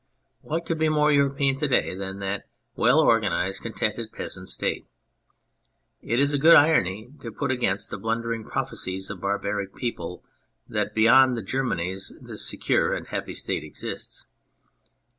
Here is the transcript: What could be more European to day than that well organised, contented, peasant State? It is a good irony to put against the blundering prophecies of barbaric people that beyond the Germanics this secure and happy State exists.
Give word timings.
What 0.41 0.65
could 0.65 0.79
be 0.79 0.89
more 0.89 1.11
European 1.11 1.57
to 1.57 1.67
day 1.67 1.93
than 1.93 2.17
that 2.21 2.47
well 2.75 3.01
organised, 3.01 3.61
contented, 3.61 4.11
peasant 4.11 4.49
State? 4.49 4.87
It 6.01 6.19
is 6.19 6.33
a 6.33 6.39
good 6.39 6.55
irony 6.55 7.11
to 7.21 7.31
put 7.31 7.51
against 7.51 7.91
the 7.91 7.99
blundering 7.99 8.43
prophecies 8.43 9.11
of 9.11 9.21
barbaric 9.21 9.75
people 9.75 10.23
that 10.67 10.95
beyond 10.95 11.37
the 11.37 11.43
Germanics 11.43 12.13
this 12.19 12.43
secure 12.49 12.95
and 12.95 13.09
happy 13.09 13.35
State 13.35 13.63
exists. 13.63 14.25